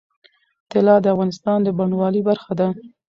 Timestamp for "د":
1.01-1.05, 1.63-1.67